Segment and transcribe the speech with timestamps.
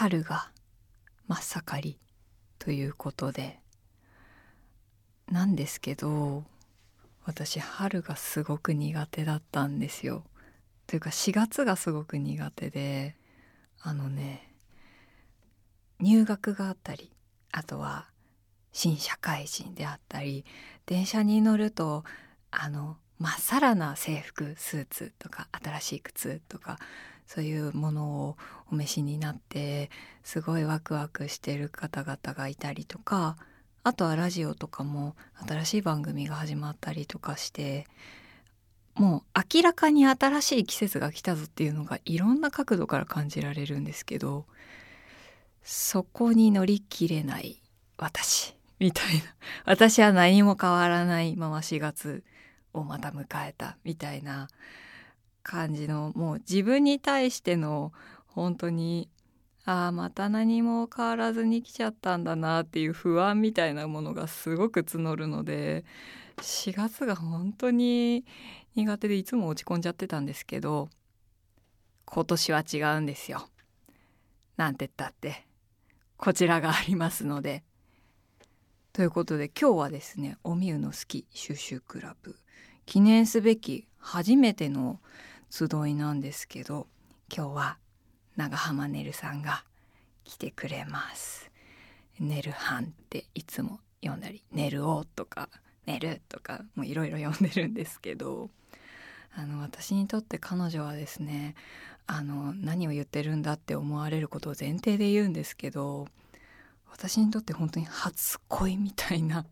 [0.00, 0.52] 春が
[1.26, 1.98] 真っ盛り
[2.60, 3.58] ということで
[5.28, 6.44] なんですけど
[7.24, 10.22] 私春がすごく苦手だったんですよ。
[10.86, 13.16] というか4月がすごく苦手で
[13.80, 14.54] あのね
[15.98, 17.10] 入学があったり
[17.50, 18.06] あとは
[18.72, 20.44] 新社会人であったり
[20.86, 22.04] 電車に乗ると
[22.52, 26.78] あのまっさらな制服スーツとか新しい靴とか
[27.28, 28.36] そういうものを
[28.72, 29.90] お召しになって
[30.24, 33.36] すごいワクワクしてる方々がいたりとか
[33.84, 35.14] あとはラジオとかも
[35.46, 37.86] 新しい番組が始まったりとかして
[38.94, 44.46] もう明らかに新しい季節が来たぞっていうのがいろんな角度から感じられるんですけど
[45.62, 47.62] そこに乗り切れない
[47.98, 49.22] 私みたいな。
[49.66, 52.24] 私は何も変わらないまま4月
[52.72, 54.48] をまた迎えたみたいな。
[55.42, 57.92] 感じのもう自分に対しての
[58.26, 59.08] 本当に
[59.64, 65.84] ああまた何も変わらずに来ちゃったんだなっていう不安みたいなものがすごく募るので
[66.38, 68.24] 4月が本当に
[68.76, 70.88] 苦手でいつも落ち込んじゃってたんですけど
[72.06, 73.46] 今年は違うんですよ。
[74.56, 75.46] なんて言ったって
[76.16, 77.62] こちらがありますので。
[78.98, 82.34] ということで今日はですねおみゆの好き収集クラブ
[82.84, 85.00] 記念すべき初めての
[85.50, 86.86] 集いなんですけど
[87.34, 87.78] 今日は
[88.36, 89.64] 長浜ねるさんが
[90.24, 91.50] 来てくれます。
[92.20, 95.48] ねるはんっていつも読んだり「ねるお」とか
[95.86, 98.50] 「ねる」とかもういろいろ読んでるんですけど
[99.34, 101.54] あの私にとって彼女はですね
[102.06, 106.08] あの何を言ってるんだって思われることを前提で言うんですけど
[106.90, 109.46] 私にとって本当に初恋みたいな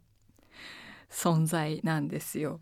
[1.11, 2.61] 存在なんですよ。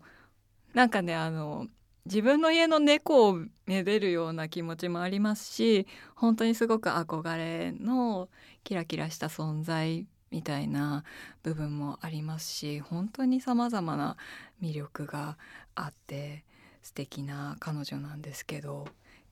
[0.75, 1.67] なんかねあの
[2.05, 8.27] 自分の家の猫をめでるような気持ちもありますし本当にすごく憧れの
[8.65, 11.05] キラキラした存在みたいな
[11.43, 14.17] 部分もありますし本当にさまざまな
[14.61, 15.37] 魅力が
[15.75, 16.43] あって
[16.83, 18.85] 素敵な彼女なんですけど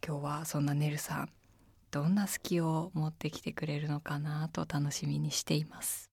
[0.06, 1.30] 今日はそんなねるさん
[1.92, 6.13] どんな好きを持ってきてくれるのかなと楽しみにしています。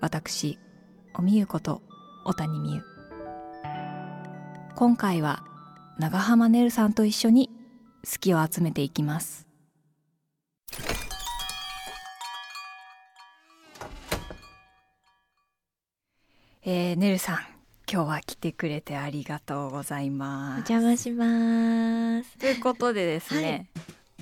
[0.00, 0.58] 私
[1.14, 1.82] おみゆこと
[2.24, 2.82] 小谷美優。
[4.74, 5.42] 今回は
[5.98, 7.50] 長浜ねるさんと一緒に
[8.04, 9.46] 好きを集めていきます。
[16.62, 17.38] えー、ねるさん
[17.90, 20.72] 今日は来てくれてありがとうございおます。
[20.72, 22.36] 邪魔します。
[22.38, 23.68] ということでですね、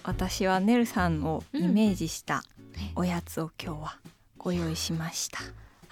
[0.04, 2.44] 私はねるさんをイメージした
[2.94, 3.98] おやつを今日は
[4.36, 5.38] ご用意しました、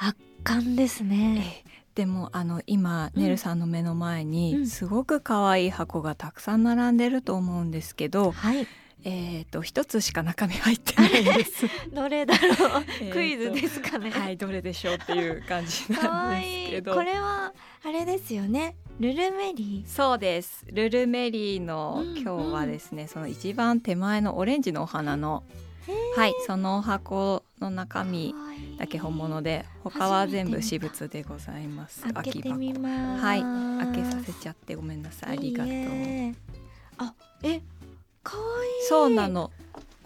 [0.04, 1.64] 圧巻ですえね。
[1.66, 8.66] ーでもあの今、うんねるさんの目の前うにんすごく可愛い箱がたくさん並んでると思うんですけど、はい。
[9.04, 11.66] えっ、と一つしか中身入ってないんです。
[11.92, 13.12] どれだろう？
[13.12, 14.10] クイズですかね。
[14.10, 16.40] はい、どれでしょうっていう感じかなん。
[16.40, 16.94] ですけど。
[16.94, 17.52] これは
[17.84, 18.76] あれですよね。
[19.00, 20.64] ルルメリそうです。
[20.72, 25.42] ルルメリーのうん今日はですね、その一番手前のオレンジのお花の、
[26.16, 28.78] はい、その箱の中身ー。
[28.78, 32.02] だけ本物で、他は全部私物でございます。
[32.12, 33.22] 開けてみます。
[33.22, 33.42] はい
[33.92, 35.38] 開けさせちゃってごめんなさい。
[35.38, 35.74] ありがとう。
[36.98, 37.62] あ、え、
[38.22, 39.50] 可愛いそうなの。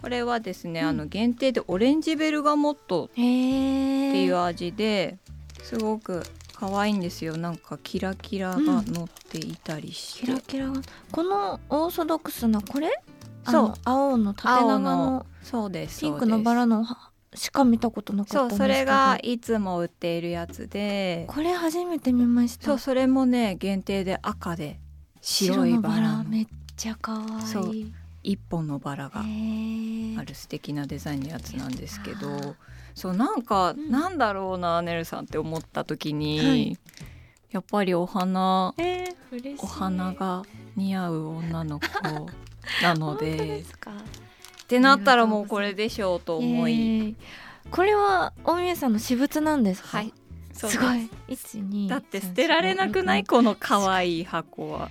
[0.01, 3.09] これはですね、うんあの限定でオレンジベルガモットっ。
[3.15, 5.17] ていう味で
[5.63, 7.35] すごく可愛いんですよ。
[7.37, 10.81] なんかキラキラが乗っていたりして、キラキラが。
[11.11, 12.91] このオーソドックスなこれ？
[13.45, 16.01] あそうの青の縦長のそうです。
[16.01, 16.85] ピンクのバラの
[17.37, 18.73] しか見たことなかそうったんですけど。
[18.73, 22.65] それがいつも売っているやつでこれ初めて見ました。
[22.65, 24.79] そうそれもね限定で赤で
[25.21, 27.41] 白いバラめっちゃ可愛い。
[27.47, 27.73] そう
[28.23, 29.23] 一本のバラがあ
[30.25, 32.55] る素敵なデザインのやつなんですけど
[32.93, 36.77] そうなんか、うんなんだろうなねるさんって思った時に、はい
[37.51, 38.73] やっぱりお花。
[39.59, 40.43] お花が
[40.75, 41.85] 似合う女の子
[42.83, 43.91] なので ですか？
[44.67, 46.75] ってなったらもうこれでしょうと思い、え。
[46.75, 47.15] ー
[47.71, 49.87] これは大宮さんの私物なんですか？
[49.99, 50.13] はい。
[50.51, 50.77] す。
[50.77, 51.09] ごい。
[51.29, 54.89] 一二だって捨てられなくないこの可愛い箱は。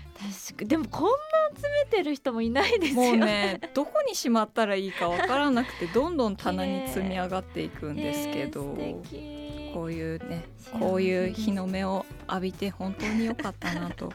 [0.49, 1.11] 確かでもこんな
[1.55, 10.47] 集めてる人もいないですよもうねどこにしまったらいいかわからなくてどんどん棚に積み上がっていくんですけど、えー素敵こういうね
[10.81, 14.11] こういう日の目を浴びて本当に良かったなと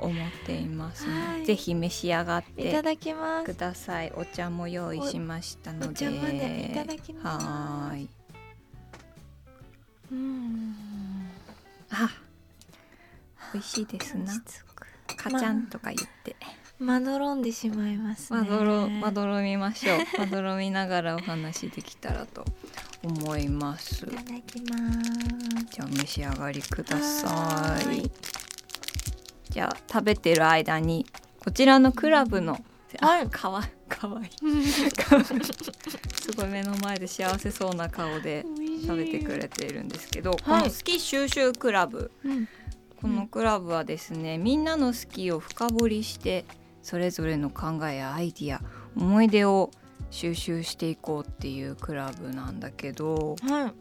[0.00, 1.46] 思っていますので、はい。
[1.46, 3.46] ぜひ召し上がっていただきます。
[3.46, 4.12] ください。
[4.16, 6.70] お茶も用意しましたので。
[6.70, 7.46] いただきます。
[7.46, 8.08] はーい。
[10.12, 10.76] うん。
[11.90, 12.10] あ
[13.52, 14.32] 美味しいですな。
[15.16, 16.36] カチャンとか言って、
[16.78, 18.40] まどろんでしまいますね。
[18.40, 19.98] まどろまどろみましょう。
[20.18, 22.44] まどろみながらお話できたらと
[23.02, 24.04] 思います。
[24.06, 25.40] いただきます。
[25.70, 28.10] じゃあお召し上がりください
[29.50, 31.04] じゃあ食べてる間に
[31.44, 32.52] こちらのクラブの
[33.00, 34.30] はいあかわかわいい。
[34.64, 38.44] すごい目の前で幸せそうな顔で
[38.82, 42.10] 食べてくれているんですけど、この好き収集クラブ。
[42.24, 42.48] うん。
[43.00, 46.44] このクラブはですねみんなの好きを深掘りして
[46.82, 48.60] それぞれの考えやアイディア
[48.94, 49.70] 思い出を
[50.10, 53.72] 収集していこうっていうクラブなんだけどはい。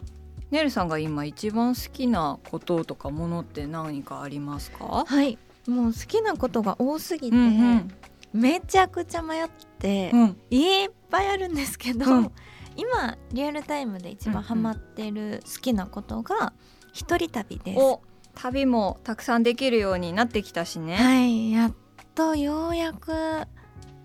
[0.53, 5.03] ねるさんが今一番好きなこととかものって何かありますか？
[5.05, 5.37] はい
[5.67, 7.91] もう好きなことが多すぎて、うんうん。
[8.33, 10.37] めちゃくちゃ迷って、うん。
[10.49, 12.31] いっぱいあるんですけど、うん。
[12.75, 16.53] 今リアルタイムで一番ハマってる好きなことが
[16.93, 18.01] 一人旅です、お
[18.35, 20.95] 旅もたくさんできるようになってきたしね。
[20.95, 21.73] はいやっ
[22.15, 23.11] とようやく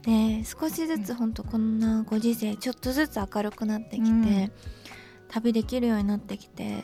[0.03, 4.53] で少しずつ本当こんなご時世ちょっとずつ明るくなってきて、うん。
[5.29, 6.83] 旅できるようになってきて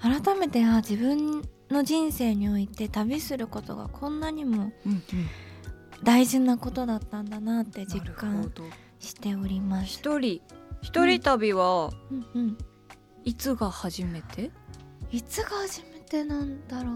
[0.00, 5.02] 改めてあ自分の人生において旅することがこんなにもうんうん。
[6.02, 8.62] 大事なことだったんだなって実感ど
[9.00, 9.86] しております。
[9.86, 10.40] 一人
[10.80, 12.26] 一人旅はうん。
[12.34, 12.58] うん
[13.24, 14.50] いつが初めて？
[15.10, 16.94] いつが初めてなんだろう。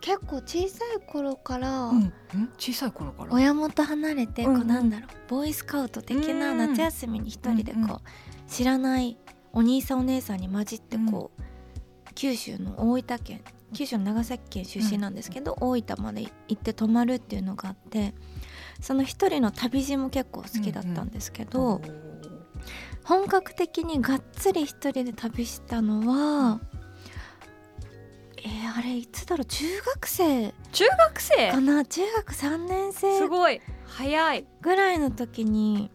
[0.00, 2.12] 結構小さい頃からうん。
[2.34, 2.52] うん？
[2.58, 3.32] 小さい頃から？
[3.32, 4.60] 親元離れてうんうん。
[4.60, 5.08] こうなんだろう。
[5.28, 7.88] ボーイスカウト的なうん夏休みに一人でうんうん。
[7.88, 9.16] こう知らない
[9.52, 11.42] お兄さんお姉さんに混じってこう
[12.14, 18.14] 九州の大分県九州の長崎県出身なんですけど大分まで行って泊まるっていうのがあって
[18.80, 22.10] その一人の旅路も結構好きだったんですけど、おー
[23.04, 26.60] 本格的にがっつり一人で旅したのは、
[28.38, 29.64] えーあれいつだろう中
[29.96, 31.50] 学生中学生？
[31.50, 31.84] かな？
[31.84, 33.60] 中学3年す生ごい。
[33.86, 34.46] 早い。
[34.62, 35.90] ぐらいの時に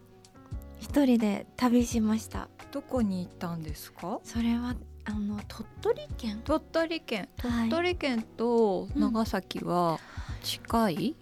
[0.79, 2.49] 一人で旅しました。
[2.71, 4.19] どこに行ったんですか？
[4.23, 4.75] それは
[5.05, 6.41] あの鳥取県？
[6.43, 7.29] 鳥取県。
[7.39, 7.69] はい。
[7.69, 9.99] 鳥取県と長崎は
[10.43, 11.15] 近い？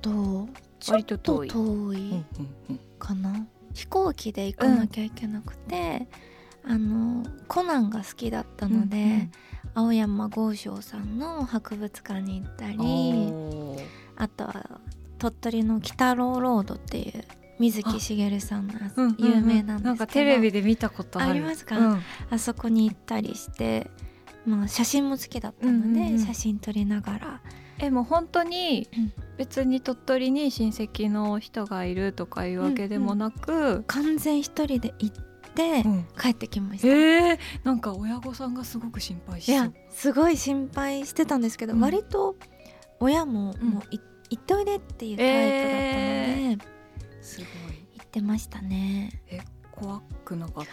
[0.00, 0.48] と
[0.78, 1.48] ちょっ割とと遠い。
[1.48, 1.58] 遠
[1.94, 2.26] いうん
[2.70, 2.80] うん。
[2.98, 3.46] かな？
[3.72, 6.06] 飛行機で行かなきゃいけなくて、
[6.64, 9.32] あのコナンが好きだったので、うんうん。
[9.76, 13.74] 青山剛昌さんの博物館に行ったり
[14.14, 14.80] あとは
[15.18, 17.24] 鳥取の北郎ロードっていう
[17.58, 19.34] 水木しげるさんのやつうんうんうん。
[19.36, 21.30] 有名なんですけど、なんかテレビで見たことある。
[21.30, 21.78] ありますか？
[21.78, 22.02] うん。
[22.30, 23.90] あそこに行ったりして、
[24.46, 26.18] まあ、写真も好きだったので、うんうんうん。
[26.18, 27.40] 写真撮りながら。
[27.78, 29.12] えもう本当にうん。
[29.36, 35.24] 別に鳥取に親戚の人がいるとかいうわけでもなく、完全一人で行っ
[35.54, 36.06] てうん。
[36.20, 39.54] 帰ってきました、えー、なんか親御さんがすごく心配しそう。
[39.54, 41.80] いやすごい心配してたんですけど、うん。
[41.80, 42.36] 割と
[43.00, 44.00] 親もうんもうい
[44.30, 46.64] 行っておいでっていうタイプだったので、
[47.24, 47.48] すごい。
[47.94, 49.22] 行ってましたね。
[49.72, 50.70] 怖くなかった、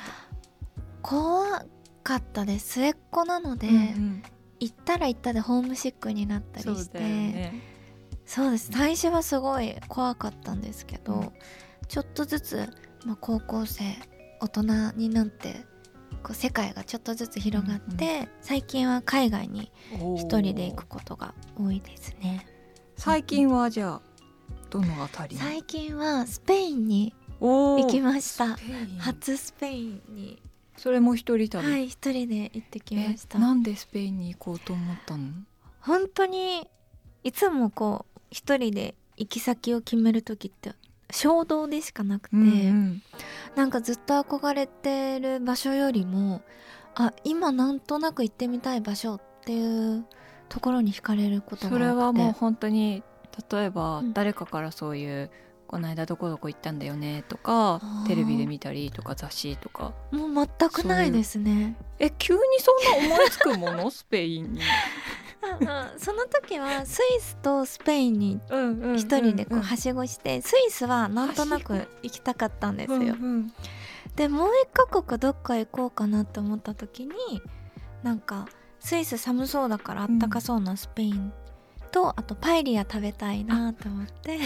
[1.02, 1.66] 怖
[2.04, 2.74] かったです。
[2.74, 4.24] 末っ子なので、うんうん。
[4.60, 7.00] 行ったら行ったでホームシックになったりして。
[7.00, 7.54] ね。
[8.26, 8.70] そうです。
[8.72, 11.32] 最初はすごい怖かったんですけど、うん。
[11.88, 12.70] ちょっとずつ、
[13.06, 13.84] まあ、高校生
[14.40, 15.66] 大人になって
[16.24, 19.72] こう世界がちょっとずつ広がって、最近は海外に
[20.16, 22.46] 一人で行くことが多いですね。
[22.98, 24.02] 最近はじゃあ
[24.72, 28.58] どのあたりに最近はスペインに行きました。
[28.98, 30.42] 初スペインに。
[30.78, 33.38] それも一人旅、はい一人で行ってきました。
[33.38, 35.28] えなんでスペインに行こうと思ったの？
[35.82, 36.68] 本当に
[37.24, 40.72] いつもこう一人で行き先を決める時って
[41.12, 43.02] 衝動でしかなくて、うん
[43.56, 46.42] なんかずっと憧れてる場所よりも
[46.96, 50.06] あ今なんとなく行ってみたい場所っていう
[50.48, 53.04] ところに惹かれることがそれはもう本当に
[53.52, 54.14] 例えばうん。
[54.14, 55.30] 誰かからそういう、
[55.68, 59.94] この間どこどこ行ったんだよねとかテレビで見たりとか雑誌とか。
[60.12, 61.78] もう全くないですね。
[61.98, 63.90] え急にそんな思いつくもの？
[63.90, 64.62] スペインに。
[65.98, 68.40] その時はスイスとスペインに
[68.96, 73.54] 一人でこうはしごして、スイスはなんとなく行きたかったんですよ、うんうん。
[74.16, 77.14] でもう一カ国どっか行こうかなって思った時に
[78.04, 78.48] なんか
[78.80, 81.34] スイス寒そうだからあったかそうなスペイン
[81.92, 84.40] と、あとパエリア食べたいなと思って。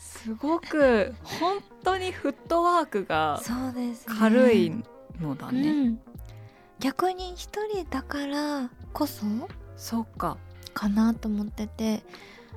[0.00, 3.40] すごく本当にフットワークが
[4.18, 4.72] 軽い
[5.20, 5.68] のだね。
[5.68, 6.00] うん、
[6.78, 9.24] 逆に一人だからこそ
[9.76, 10.38] そっか、
[10.72, 12.02] かなと思ってて。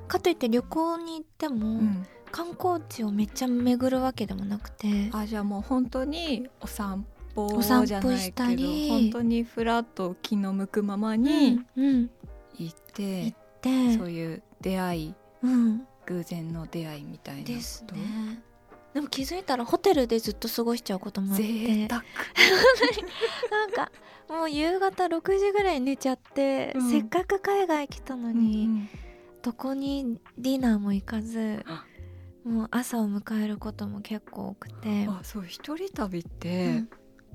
[0.08, 5.10] かといって旅行に行っても、うん、観光地をめっちゃ巡るわけでもなくて。
[5.12, 7.04] あじゃあもう本当にお散
[7.34, 12.10] 歩お散歩じゃないしたけどり本当にフラッと気の向くままにうんうん。
[12.58, 13.02] 行って。
[13.02, 15.86] 行、ってそういう出会いうん。
[16.06, 18.42] 偶然の出会いみたいなですね。
[18.94, 21.42] でも気づいたらホテルでずっと過ごしちゃうこともあって。
[21.44, 22.02] 贅沢。
[23.50, 23.92] なんか
[24.28, 26.90] もう夕方6時ぐらいに寝ちゃって、うん。
[26.90, 28.88] せっかく海外来たのに、うん
[29.40, 31.84] どこにディナーも行かずあ。
[32.44, 36.88] もう朝を迎えることも結構多くて、あそう一人旅っうて、ん。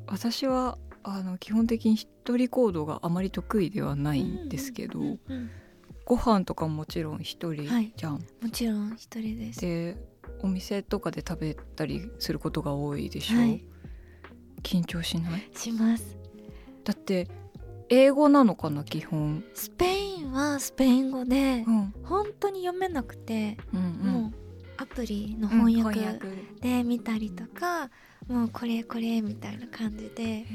[0.08, 5.50] 私はあの基本的に一人行動があまり得意ではないんですけど、うんうん
[6.06, 7.94] ご飯とかももちろん一人はい。
[7.96, 9.62] じゃん、もちろん一人です。
[9.62, 9.98] で
[10.42, 13.64] お店とかで食べたりすることが多いでしょ、はい。
[14.62, 15.50] 緊張しない？
[15.56, 16.18] します。
[16.84, 17.28] だって
[17.90, 21.94] 英語なのかな基本、スペインはスペイン語でうん。
[22.04, 24.34] 本当に読めなくて、うんもう
[24.78, 26.20] アプリのうん翻訳。
[26.60, 27.90] で見たりとか、
[28.28, 30.46] もうこれこれみたいな感じで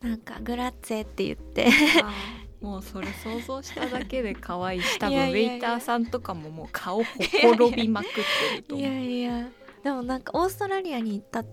[0.00, 1.68] なんかグラッツェって言って
[2.60, 8.94] もうそれ想像しただけで可愛いし 多分ウェイターさんとかももう顔ほころびまくってるとい思う。
[8.94, 9.48] やいや。
[9.82, 11.44] でもなんかオーストラリアに行った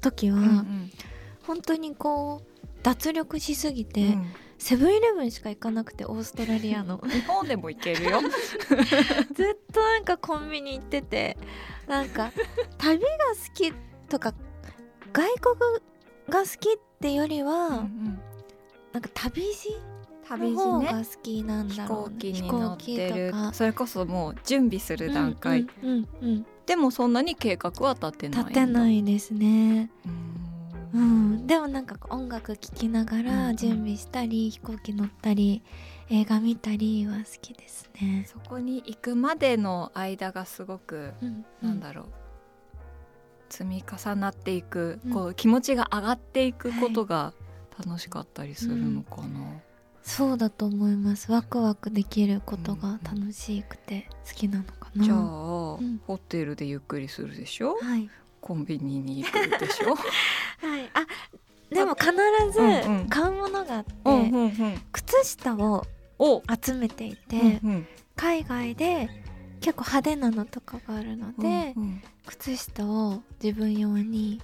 [0.00, 0.90] 時は、うんうん。
[1.42, 4.32] 本当にこう脱力しすぎて、うん。
[4.58, 7.02] セブンイレブンしか行かなくてオーストラリアの。
[7.10, 8.20] 日本でも行けるよ。
[9.34, 11.36] ずっとなんかコンビニ行ってて
[11.88, 12.30] なんか
[12.78, 13.72] 旅が好き
[14.08, 14.32] とか
[15.12, 15.56] 外国
[16.28, 18.20] が好きってよりは、うんうん。
[18.92, 19.76] なんか旅路
[20.28, 20.86] 旅路ね。
[20.86, 22.14] が好きなん飛だろうね。
[22.14, 23.32] 行機に乗ってる。
[23.52, 26.46] それこそもう準備する段階、うんうんうん。
[26.66, 29.90] でもそんなに計画は立てない立てないいですね。
[30.94, 31.34] ううん。
[31.36, 33.26] んでもなんか音楽聴きながうんうん。
[33.26, 35.62] ら準備したり、飛行機乗ったり
[36.08, 42.06] 映画見たりは好きですね、そこに行くまでの間がすごく、うんなんだろう。
[43.48, 45.12] 積み重なっていく、うん。
[45.12, 47.34] こう気持ちが上がっていくことが
[47.78, 49.40] 楽しかったりするのかな、
[50.02, 51.30] そうだと思います。
[51.30, 56.00] ワクワクできることが楽しくて好きなのかな、じゃあ、ん。
[56.06, 57.76] ホテルでゆっくりするでしょ？
[57.80, 58.10] はい。
[58.40, 59.94] コンビニに行くでしょ？
[60.66, 60.90] はい。
[60.94, 61.06] あ
[61.70, 62.10] でも必
[62.52, 64.82] ず買うものがあって、うんうんうん。
[64.92, 65.86] 靴下を
[66.18, 66.42] お。
[66.62, 67.86] 集めていて、うんうん。
[68.16, 69.08] 海外で
[69.60, 72.02] 結構派手なのとかがあるので、うんうん。
[72.26, 74.40] 靴下を自分用に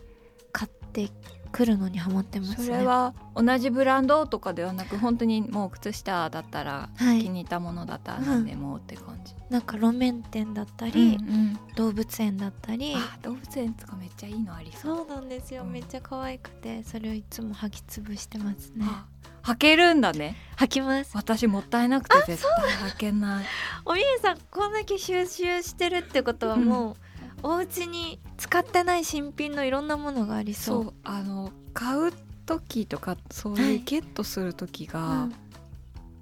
[0.52, 1.10] 買って
[1.50, 2.66] くるのにハマってますね。
[2.66, 7.22] それは同じブランドとかではなく本当にもう靴下だったら、はい。
[7.22, 11.58] 気に入ったものだったら何でもって感じ、なんか路面店だったり、うんうん。
[11.74, 12.94] 動物園だったり。
[12.96, 14.96] あ動物園とかめっちゃいいのありそう。
[14.98, 15.72] そうなんですよ、うん。
[15.72, 18.86] めっちゃ可愛くてそれをいつも履き潰してますね。
[18.88, 19.06] あ
[19.42, 20.36] 履けるんだね。
[20.58, 21.12] 履きます。
[21.14, 23.46] 私もったいなくて絶対履けない。
[23.84, 26.96] おみえさんこんだけ収集してるってことはもう、
[27.42, 30.84] お家に使ってない新品のいろんなものがありそう。
[30.84, 32.12] そうあの買う
[32.46, 33.76] 時とかそうはい。
[33.76, 35.32] いうゲットする時が、うん。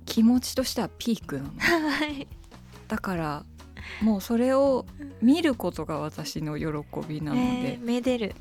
[0.05, 1.51] 気持ちとしてはピークなの。
[1.59, 2.27] はい。
[2.89, 3.45] だから
[4.03, 4.87] もうそれを
[5.23, 6.67] 見ることが私の喜
[7.09, 8.35] びなので、えーめでる。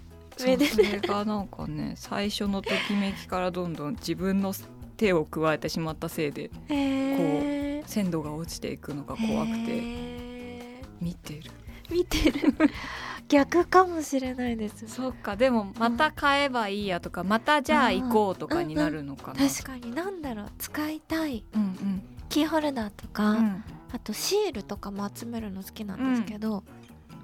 [0.45, 4.53] めでそれがなんかね最初のときめきからどんどん自分の
[4.97, 7.87] 手を加えてしまったせいでえー。
[7.87, 11.41] 鮮度が落ちていくのが怖くてえ見てる。
[11.41, 12.53] ー見てる。
[13.27, 15.35] 逆かもしれないですそっか。
[15.35, 20.51] でもまた買えばいいやとかまたじゃあ行こうとかになるのかな、確かになんだろう。
[20.59, 21.43] 使いたい。
[21.53, 22.03] うんうん。
[22.29, 23.63] キーホルダーとか、うん。
[23.91, 26.63] あとシールとかも集めるの好きなんですけど、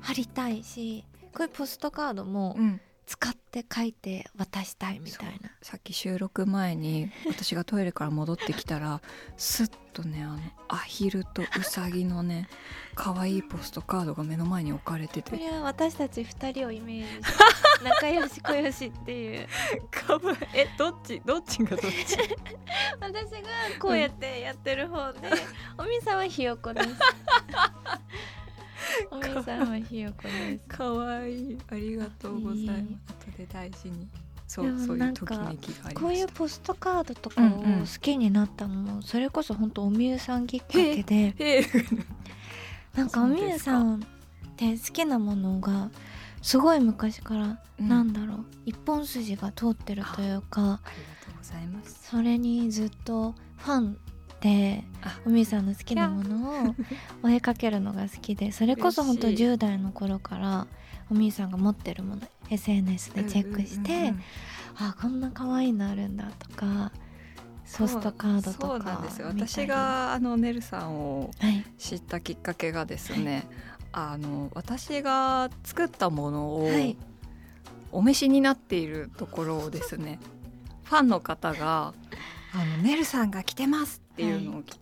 [0.01, 9.01] 貼りたいしこういうポストカードもうん使って書いて渡したいみたいな、さっき収録前に私がトイレから戻ってきたら
[9.35, 10.39] スッとねあの
[10.69, 12.47] アヒルとウサギのね
[12.95, 15.31] 可愛いポストカードが目の前に置かれてて。
[15.31, 19.47] これは私たち2人をイメージ仲良し小良しっていう。
[19.91, 21.21] かわいえどっち？
[21.25, 22.17] どっちがどっち？
[23.01, 23.39] 私が
[23.77, 25.19] こうやってやってる方で、
[25.77, 26.87] おみさんはひよこです
[29.11, 30.67] おみさんはひよこです。
[30.67, 31.57] かわいい。
[31.69, 32.81] ありがとうございます。
[33.29, 34.07] 後で大事に。
[34.47, 41.33] そでうそういうときめきがこういうポストカードとかをうんうん好きになったのもそれこそ本当おみゆさんきっかけで。
[42.95, 43.99] なんかおみゆさんっ
[44.57, 45.89] て好きなものが
[46.41, 50.79] すごい昔からうんなんだろう、一本筋が通ってるというかありが
[51.25, 52.09] とうございます。
[52.09, 53.97] それにずっとファン
[54.41, 56.75] であおみゆさんの好きなものを
[57.23, 60.67] 追いかけるのが好きでそれこそ本当嬉しい10代の頃から
[61.09, 64.21] おみゆさんが持ってるもの SNS でチェックして、うんうんうん。
[64.77, 66.91] あこんな可愛いのあるんだとか
[67.77, 69.27] ポストカードとかそうなんですよ。
[69.27, 69.51] 見たり。
[69.51, 71.63] 私があのネルさんをはい。
[71.77, 73.47] 知ったきっかけがですね、
[73.93, 76.97] あの私が作ったものをはい。
[77.91, 80.19] お召しになっているところをですね
[80.83, 81.93] ファンの方が
[82.53, 84.79] 「あのネルさんが着てます」っていうのを聞い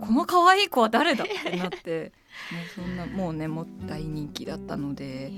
[0.00, 2.12] この可愛い子は誰だってなって、
[2.52, 5.32] ね、そんなもうねもう大人気だったので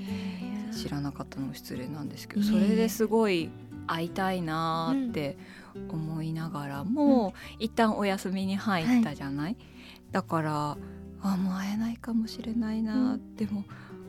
[0.71, 3.49] 知らなかったのも失礼なんですけどそれですごい
[3.87, 5.37] 会いたいなーって
[5.89, 9.57] 思いながらも、一旦お休みに入ったじゃない、
[10.11, 10.77] だから
[11.21, 13.35] あもう会えないかもしれないな、うん。
[13.35, 13.65] でも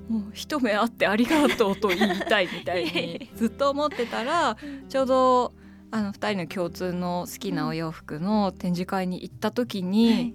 [0.08, 4.56] もう一目会ってありがとうと言いたいみたいにずっと思ってたら
[4.88, 5.52] ちょうど
[5.90, 10.34] あの2人の共通の好きなお洋服の展示会に行った時に、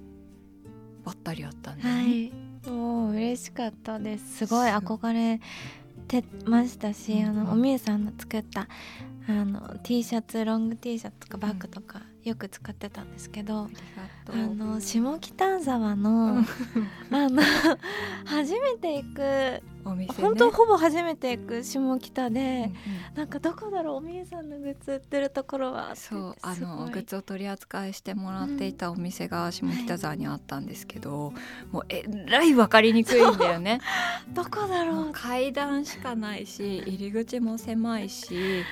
[1.03, 2.09] ばったり会ったんだよはね。
[2.09, 2.31] い、
[2.69, 4.37] もう嬉しかったです。
[4.39, 5.39] すごい憧れ
[6.07, 7.25] てましたし、うん。
[7.27, 8.67] あのおみゆさんの作った
[9.27, 13.69] あの T シャツロング T シャツとかバッグとかよく使ってたんですけど、
[14.29, 16.39] あの下北沢の、
[17.11, 17.41] あの
[18.25, 22.71] 初めて行くお店、ね、本当ほぼ初めて行く下北うんで
[23.13, 23.17] う、ん。
[23.17, 31.31] なんかどこだろうおみゆさんのグッズ売ってるところはそうあのグッズを取り扱いしてもらっていたお店が下北沢にあったんですけど、
[31.71, 33.81] もうえらい分かりにくいんだよね。
[34.33, 38.63] どこだろう階段しかないし入り口も狭いし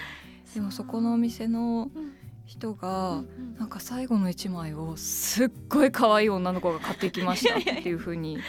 [0.55, 8.40] でもそこのお店のうん人が、うんなんか最後の一枚をすっごい可愛い女の子が買ってきましたっていう風に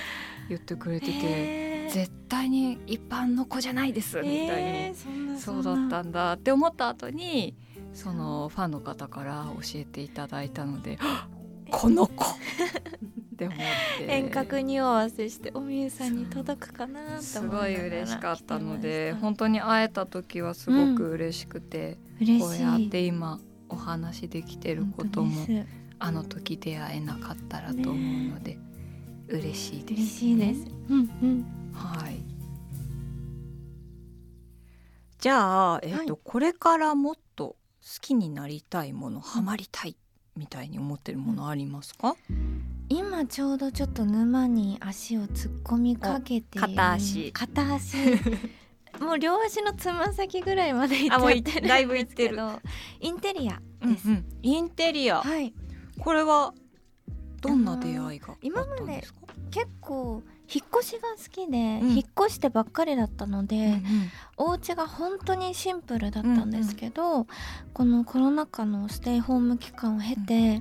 [0.49, 1.93] 言ってくれてて、へー。
[1.93, 7.55] 絶対に一般の子じゃないですみたいに、えーそうだったんだって思った後に
[7.93, 10.99] そのファンの方から教えていただいたので
[11.71, 12.29] この子っ
[13.37, 13.59] て思っ
[13.99, 14.07] て。
[14.07, 22.41] 遠隔にお合わせしておみゆさんに届くかなとすごい嬉しかったので本当に会えた時はすごく嬉しくて、嬉しい。
[22.41, 25.47] こうやって今お話できてることも
[25.99, 27.95] あの時出会えなかったらと思う
[28.35, 28.59] ので、
[29.29, 30.67] 嬉しいです、嬉しいです。
[30.91, 31.47] うんうん。
[31.73, 32.23] はい。
[35.19, 37.57] じゃあ、えっ、と、はこれからもっと好
[38.01, 39.97] きになりたいもの、ハマりたい
[40.37, 42.17] みたいに思ってるものありますか？
[42.91, 47.97] 今ちょうどちょっと沼に足を突っ込みかけているお片足片足
[49.05, 52.61] もう両足のつま先ぐらいまで行っちゃってるだいぶんですけ行ど
[53.01, 54.25] インテリアです、うんうん。
[54.43, 55.53] インテリア、はい。
[55.99, 56.53] これは
[57.41, 59.05] どんな出会いがあったんで？
[59.51, 61.91] 結構引っ越しが好きで、うん。
[61.91, 63.83] 引っ越してばっかりだったので、うんうん。
[64.37, 67.27] お家が本当にシンプルだったんですけど、
[67.73, 70.61] このコロナ禍のステイホーム期間を経て、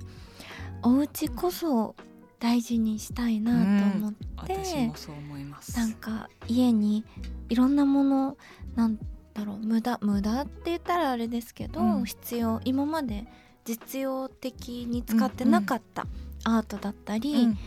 [0.83, 1.95] お家こそ
[2.43, 5.77] 大事にしたいなと思って、私もそう思います。
[5.77, 7.05] なんか家に
[7.47, 8.37] いろんなもの
[8.75, 8.97] なん
[9.33, 12.05] だろう無駄無駄って言ったらあれですけど、うん。
[12.05, 13.27] 必要今まで
[13.63, 16.05] 実用的に使ってなかった
[16.43, 17.57] アートだったり、うん。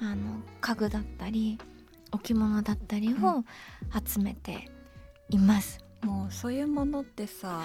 [0.00, 1.58] あの家具だったり
[2.12, 3.44] 置物だったりを
[4.06, 4.70] 集めて
[5.30, 5.84] います。
[6.02, 7.62] もうそういうものってさ、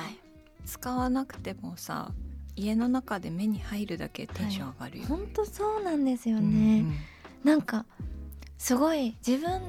[0.65, 2.11] 使わなくてもさ
[2.55, 6.79] 家の中で目に入るだけテンション上がるよ、本当そうなんですようんね、
[7.43, 7.49] うん。
[7.49, 7.85] なんか
[8.57, 9.61] すごい自分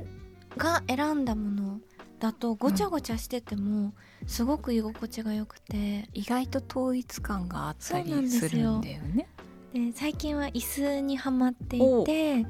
[0.57, 1.81] が選んだもの
[2.19, 3.93] だとごちゃごちゃしてても
[4.27, 9.29] すごく居心地が良くて意外と統一感があったりでするんだよね。
[9.75, 12.05] で最近は椅子にはまっていお。
[12.05, 12.47] て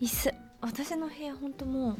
[0.00, 1.96] 椅子私の部屋本当もう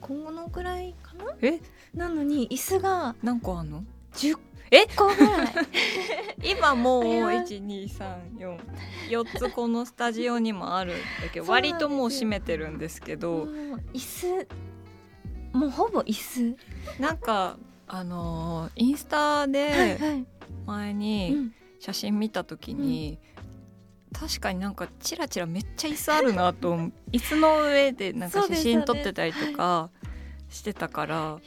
[0.00, 1.32] このぐらいかな？
[1.42, 1.60] え？
[1.94, 4.38] なのに椅子が何個あんの？10
[4.70, 4.86] え？
[4.96, 5.48] 個ぐらい。
[6.42, 7.30] 今もうあれは。
[7.44, 13.48] 12344つこのスタジオにもあるんだけど割ともう閉めてるんですけもどう
[13.94, 14.48] 椅子。
[15.52, 16.56] もうほぼ椅子。
[17.00, 20.26] なんかあのーインスタはいではい、
[20.66, 23.18] 前うにん、写真見た時に、
[24.12, 26.76] 確かになんかチラチラめっちゃ椅子あるなと
[27.12, 29.90] 椅子の上でなんか写真撮ってたりとか
[30.50, 31.38] してたから、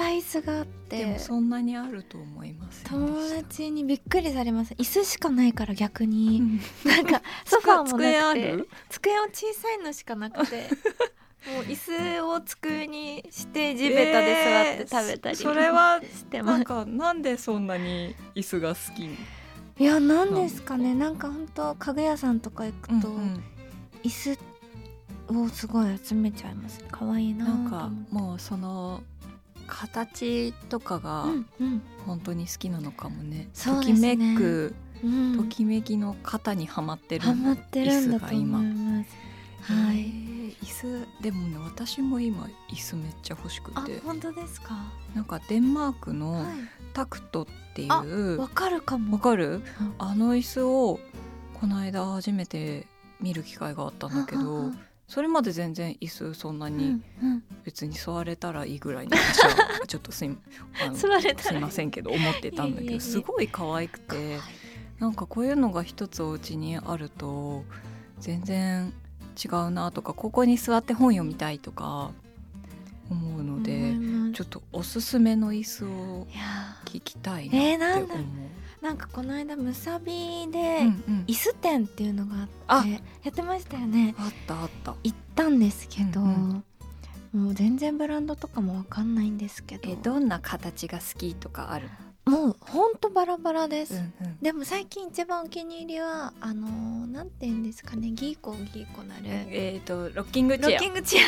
[0.00, 4.72] いっぱい椅子があってでもそんなにあると思いません友達にびっくりされます。
[4.74, 6.60] 椅子しかないから逆うに、ん。
[6.86, 8.52] なんか ソファーもなくて。
[8.52, 8.68] る？
[8.88, 10.68] 机は小さいのしかなくて。
[11.54, 16.56] もう椅子を机にして地べたで座って食べたり、えーそれはしてます。
[16.56, 20.94] なんかなんでそんなに椅子が好きいやなんですかね。
[20.94, 23.42] なんか本当家具屋さんとか行くと、うん
[24.02, 24.38] 椅子
[25.44, 26.82] をすごい集めちゃいます。
[26.90, 29.02] 可愛いななんかもうその
[29.70, 31.82] 形とかがうんうん。
[32.06, 34.16] 本当に好きなのかもね,、そうときですね。
[34.16, 35.36] めくうん。
[35.38, 39.10] ときめきの型にはまってるハマってるんだと思い椅子がます
[39.72, 44.74] はへいー椅子でもね私も今椅子めっちゃ欲しくあて本当ですか？
[45.14, 46.46] なんかデンマークのは
[46.92, 49.14] タクトっていあういわかるかも。
[49.14, 49.62] わかる？
[49.80, 49.94] うん。
[49.98, 51.00] あの椅子を
[51.54, 52.86] この間初めて
[53.20, 54.78] 見る機会があったんだけうんど
[55.10, 57.02] それまで全然椅子そんなうに
[57.64, 60.38] 別に座れたらいいぐらいに私は ちょっとすい
[60.94, 61.06] す
[61.52, 64.38] いませんけど思ってたんだけどすごい可愛くて
[65.00, 67.64] なんかこういうのが一つお家にあると
[68.20, 68.92] 全然
[69.44, 72.12] 違うなとかここに座って本読みたいとか
[73.10, 73.92] 思うので
[74.32, 76.28] ちょっとおすすめの椅子を
[76.84, 78.26] 聞きたいえーなって思う。
[78.80, 81.24] なんかこの間むさびうでんうん。
[81.26, 82.98] 椅子店っていうのがああってや
[83.30, 84.14] ってましたよね。
[84.18, 84.94] あったあった。
[85.04, 86.64] 行ったんですけど、うん
[87.32, 89.88] もう全然ブランドとかもわかんないんですけど。
[89.88, 91.88] えどんな形が好きとかある？
[92.24, 94.38] もうほんとバラバラです、うんうん。
[94.42, 99.22] でも最近一番お気に入りはあのーなんて言うんですかねギーコギーコなる。
[99.26, 100.70] えっ、とロッキングチェア。
[100.70, 101.20] ロッキングチェ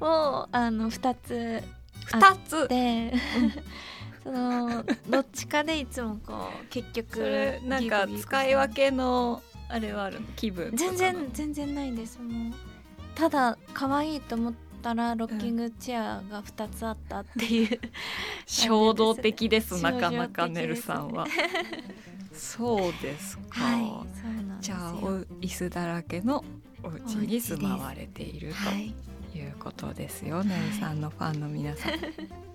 [0.00, 1.62] アをあの2つ
[2.06, 2.68] 二つ？
[2.68, 3.12] で
[4.22, 10.26] そのどっちかでいつもこう結局なんか使い分けのあれはあるの？
[10.36, 10.72] 気分。
[10.74, 12.18] 全然全然ないです。
[12.20, 12.52] もう
[13.14, 17.80] ただ可愛いと思ったらロッキングチェアが2つあったっていう、
[18.46, 21.26] 衝動的ですなかなかネルさんは。
[22.32, 23.60] そうですか。
[23.60, 23.92] はい
[24.60, 26.44] じゃあお椅子だらけの
[26.82, 28.94] お家に住まわれているはい。
[29.32, 31.92] ということですよ、ネルさんのファンの皆さん。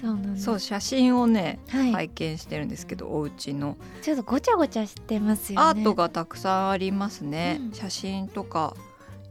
[0.00, 3.76] そうなんそう写真をね、はい、拝見してるんですけどお家の。
[4.02, 5.66] ちょっとごちゃごちゃしてますよね。
[5.66, 7.72] アートがたくさんありますね、うん。
[7.72, 8.76] 写真とか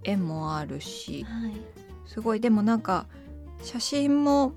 [0.04, 1.24] 絵もあるし。
[1.24, 1.54] はい。
[2.08, 2.40] すごい。
[2.40, 3.06] でもなんか
[3.62, 4.54] 写真も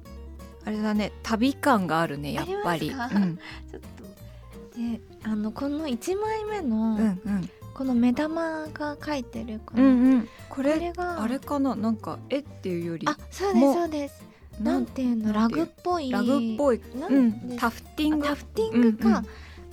[0.65, 2.91] あれだね旅感があるねやっぱり。
[2.91, 3.21] ありますか？
[3.21, 3.37] うん。
[3.71, 4.79] ちょっと。
[4.79, 7.51] であのこの1枚目の、うんうん。
[7.75, 10.23] この目玉が描いてるこうの、んうん。
[10.49, 11.77] ここれあれかな？
[11.77, 14.28] なんか絵っていうよりあそうですそうです
[14.61, 15.33] ななんんていうの？
[15.33, 16.11] ラグっぽい。
[16.11, 18.27] ラグっぽい、なうんタフティング？
[18.27, 19.23] あタフティングがうんうん。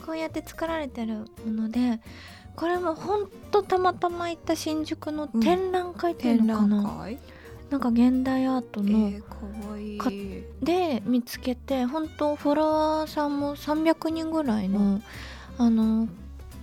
[0.06, 2.00] こうやって作られてるもので
[2.56, 7.20] これもほんとたまたま行った新宿の展覧会っていう展のかな、覧会？
[7.72, 9.98] なんか現代アートの、えー、かわいい。
[9.98, 10.12] か
[10.62, 15.02] で見つけて本当フォロワーさんも300人ぐらいの、
[15.58, 16.08] あの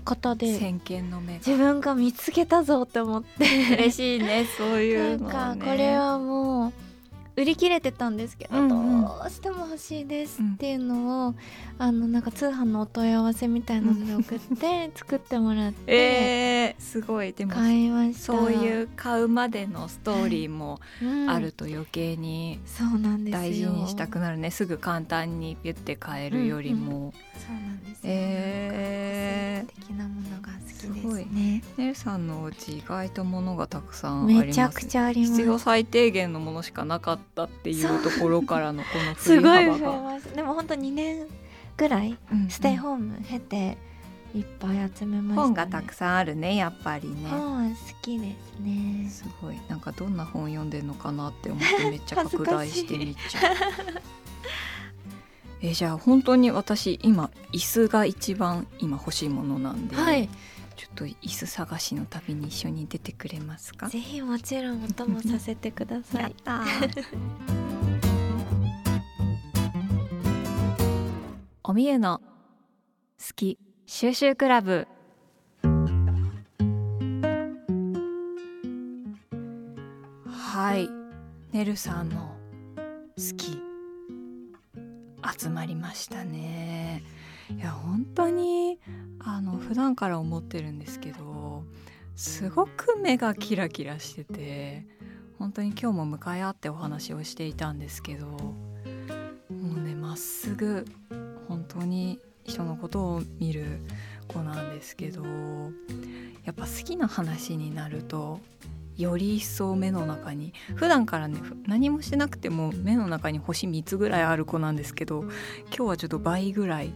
[0.04, 1.38] 方で先見の目が。
[1.44, 3.44] 自分が見つけたぞって思って。
[3.74, 5.26] 嬉しいねそういうのね。
[5.26, 6.72] んかこれはもう
[7.34, 9.02] 売り切れてたんですけど、うんうん。
[9.02, 11.34] どうしても欲しいですっていうのを、
[11.78, 17.52] あのなんか通販のお問い合わせみたいなので送って 作ってもらってえー、すごいでも。
[17.52, 18.18] 買いました。
[18.20, 21.30] そういう買うまでのストーリーもうん。
[21.30, 23.40] あると余計にそうなんですよ。
[23.40, 24.50] 大事にしたくなるね。
[24.50, 29.74] すぐ簡単にピュッて買えるよりも、そうなんですよ、えー。
[29.74, 31.62] 的なものが好きですね。
[31.76, 35.32] ねるさんのお家意外と物がたくさんあります、ね、めちゃくちゃあります。
[35.32, 41.26] 必要最低限のものしかなかったっていうところからのこの振すりごい増え幅が、ましたでも本当2年
[41.76, 43.76] ぐらいステイホーム経て
[44.34, 47.28] いっぱい集めました、ね、本がたくさんあるねやっぱりね。
[47.28, 49.08] 本は好きですね。
[49.10, 49.60] すごい。
[49.68, 53.56] なんかどんな本読んでんのかなって思って めっちゃ拡大してみちゃう。
[55.60, 60.28] えじゃあ本当に私今椅子が一番今欲しいものなんで、はい
[60.82, 63.88] ちょっと椅子探しの旅に一緒に出てくれますか？
[63.88, 66.34] ぜひもちろんお供させてください。
[71.62, 72.20] おみえの
[73.16, 74.88] 好き収集クラブ。
[80.26, 80.90] はい。
[81.56, 82.36] ねるさんの
[83.16, 83.62] 好き。
[85.38, 87.04] 集まりましたね
[87.50, 88.78] いや本当に
[89.18, 91.64] あの普段から思ってるんですけど
[92.16, 94.86] すごく目がキラキラしてて
[95.38, 98.56] 本当に今日も向かい合ってお話をしていたんですけども
[99.50, 100.86] うねまっすぐ
[101.48, 103.80] 本当に人のことを見る
[104.28, 105.22] 子なんですけど
[106.44, 108.40] やっぱ好きな話になると
[108.96, 115.32] より一層目の中に普段からね何もしなくても目の中に星3つぐらいある子なんですけど今
[115.70, 116.92] 日はちょっと倍ぐらい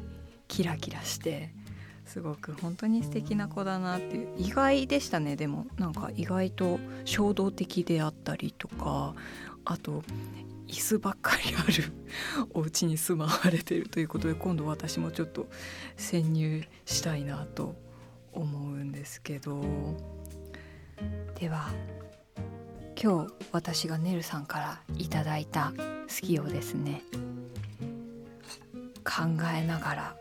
[0.49, 1.53] キラキラして
[2.05, 5.37] すごく本当に素敵な子だなっていう意外でしたね。
[5.37, 9.15] でもなんか意外と衝動的であったりとか
[9.65, 10.03] あと
[10.69, 11.93] 椅子ばっかりある
[12.55, 15.49] お家に住まわれてるということで今度私もちょっと
[15.97, 17.75] 潜入したいなと
[18.33, 20.17] 思うんですけど。
[21.39, 21.71] では
[23.01, 27.03] 今日私がねるさんからいただいた好きをですね。
[29.07, 29.23] 考
[29.57, 30.17] えながら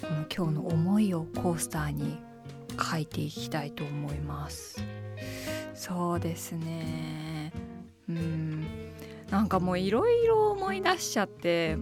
[0.00, 2.18] この今日の思いをコースターに
[2.90, 4.82] 書いていきたいと思います。
[5.74, 7.52] そうですね。
[8.08, 8.66] うん。
[9.30, 11.78] なんかもういろいろ思い出しちゃって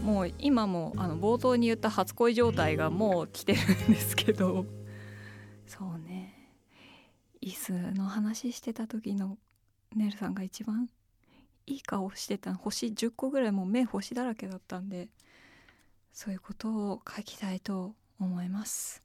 [0.00, 4.66] もう今もあの冒頭に言った初恋状態がもう来てるんですけど。
[5.66, 6.50] そうね。
[7.42, 9.38] 椅子の話してた時の
[9.94, 10.88] ねるさんが一番
[11.66, 15.08] いい顔してた星10個ぐらいもう目星だらけだったんで。
[16.14, 19.02] そういうことを書きたいと思います。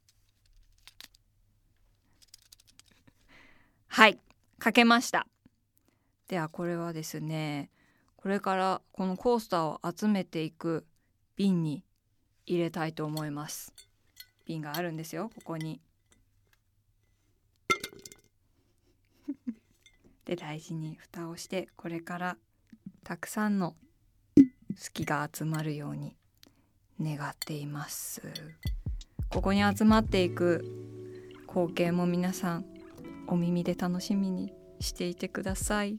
[3.88, 4.20] はい
[4.62, 5.26] 書けました。
[6.28, 7.68] ではこれはですね
[8.16, 10.86] これからこのコースターを集めていく
[11.34, 11.82] 瓶に
[12.46, 13.74] 入れたいと思います。
[14.46, 15.80] 瓶があるんですよここに。
[20.26, 22.38] で大事に蓋をしてこれから
[23.02, 23.74] たくさんの
[24.36, 26.16] 好きが集まるように
[27.00, 28.22] 願っています。
[29.30, 30.64] ここに集まっていく
[31.48, 32.64] 光景も皆さん
[33.28, 35.98] お耳で楽しみにしていてください、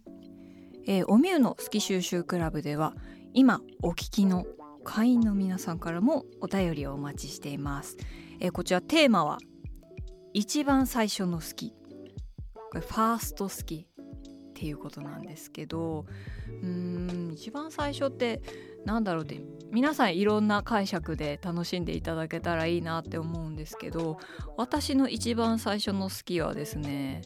[0.86, 2.94] えー、おみゆの好き収集クラブでは
[3.34, 4.46] 今お聞きの
[4.84, 7.96] 会員の皆さんからもお便りをお待ちしています、
[8.42, 9.38] えー、こちらテーマは
[10.34, 11.74] 一番最初の好き。
[12.72, 13.88] これファースト好きっ
[14.54, 16.06] ていうことなんですけど
[16.62, 18.42] うーん一番最初って
[18.86, 24.17] なんだろうって皆さんいろんな解釈で楽しんでいただけたらいいなって思うんですけど
[24.57, 27.21] 私の一番最初の好きはですね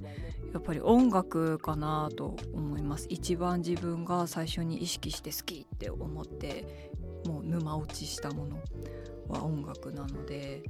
[0.54, 3.08] やっぱり音楽かなと思います。
[3.10, 6.92] 一番自分が最初に意識して好きって思って
[7.26, 8.58] もう沼落ちしたもの
[9.28, 10.64] は音楽なので。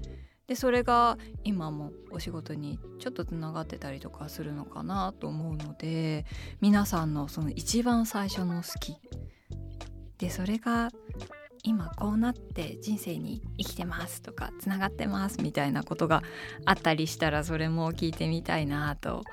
[0.47, 6.23] でそれが今もお仕事にちょっとつながってたりとかするのかなと思うので
[6.61, 8.95] 皆さんのその一番最初の好き。
[10.17, 10.91] でそれが
[11.65, 16.21] 今こうなって人生に生きてますとかつながってますみたいなことが
[16.65, 19.23] あったりしたらそれも聞いてみたいなと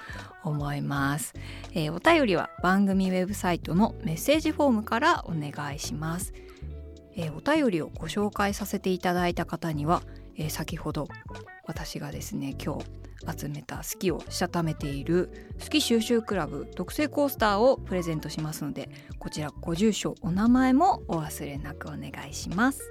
[0.43, 1.35] 思います、
[1.75, 6.33] えー、お便りは番組ウェブサイトのメッセージフォームからお願いします、
[7.15, 10.03] えー、お便りをご紹介させていただいた方には
[10.37, 11.09] えー、先ほど
[11.67, 12.85] 私がですね今日
[13.37, 22.91] 集めた好きをしたためている好き収集クラブ特製コースターをプレゼントしますのでこちらご住所お名前もお忘れなくお願いします、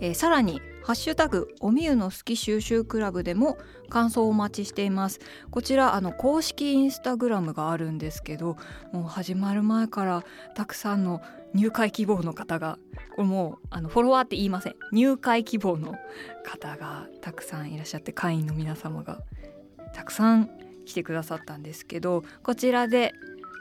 [0.00, 3.56] えー、さらにハッシュタグおみゆの好き収集クラブでも
[3.88, 5.18] 感想をお待ちしています。
[5.50, 8.58] こちらあの公式インスタグラムがあるんですけど
[8.92, 11.22] もう始まる前からたくさんの
[11.54, 12.78] 入会希望の方が
[13.16, 14.74] これもうあのフォロワーって言いません。
[14.92, 15.94] 入会希望の
[16.44, 19.22] 方がたくさんいらっしゃって会員の皆様が
[19.94, 20.50] たくさん
[20.84, 23.14] 来てくださったんですけどこちらで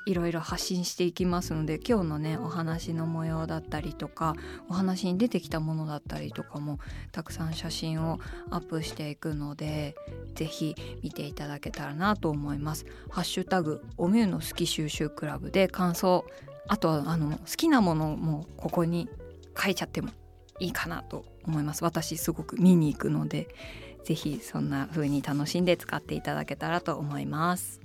[0.05, 4.35] いろいろ発信していきますので今日のねお話の模様だったりとか
[4.67, 6.79] お話に出てきたものだったりとかも
[7.11, 8.19] たくさん写真を
[8.49, 9.95] アップしていくので
[10.35, 12.85] 是非見ていただけたらなと思います。
[13.09, 16.25] ハッシュタグおみゆの好き収集クラブで感想
[16.67, 19.09] あとはあの好きなものもここに
[19.57, 20.09] 書いちゃっても
[20.59, 23.47] いいかなと思います私すごく見に行くので
[24.03, 27.79] 是非そんな風に楽しんで使っていただけたらと思います。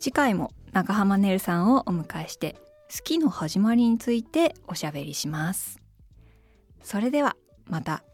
[0.00, 2.56] 次回も長浜ねるさんをお迎えして
[2.94, 5.80] 好きの始まりについておしゃべりします。
[6.82, 8.04] それではまた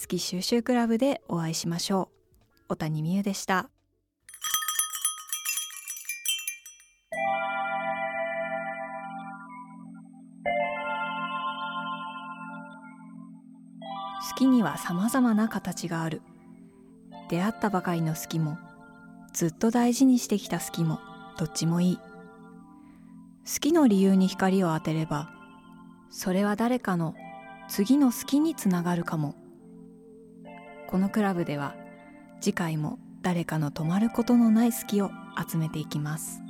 [0.00, 2.10] 好き収集クラブでお会いしましょ
[2.68, 2.68] う。
[2.68, 3.68] 小谷美優でした。
[14.30, 16.22] 好きには様々な形がある。
[17.30, 18.58] 出会ったばかりの好きも
[19.32, 20.98] ずっと大事にしてきた好きも
[21.38, 21.98] どっちもいい。
[23.46, 25.30] 好きの理由に光を当てれば
[26.10, 27.14] それは誰かの
[27.68, 29.36] 次の好きにつながるかも。
[30.88, 31.76] このクラブでは
[32.40, 35.12] 次回も誰かの止まることのない好きを
[35.48, 36.42] 集めていきます。